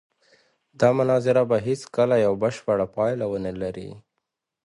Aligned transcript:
دا 0.79 0.89
مناظره 0.97 1.41
به 1.49 1.57
هېڅکله 1.67 2.15
یوه 2.25 2.37
بشپړه 2.43 2.85
پایله 2.95 3.25
ونه 3.29 3.51
لري. 3.61 3.89